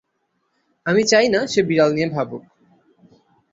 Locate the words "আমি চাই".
0.85-1.27